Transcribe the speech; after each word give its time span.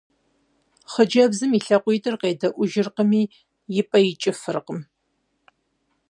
Хъыджэбзым 0.91 1.51
и 1.57 1.59
лъакъуитӀыр 1.65 2.15
къедэӀуэжыркъыми, 2.21 3.23
и 3.79 3.81
пӀэ 3.89 3.99
икӀыфыркъым. 4.11 4.79